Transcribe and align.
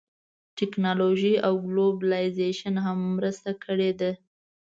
ټیکنالوژۍ 0.57 1.33
او 1.45 1.53
ګلوبلایزېشن 1.67 2.75
هم 2.85 2.99
مرسته 3.15 3.51
کړې 3.63 3.91
ده 3.99 4.11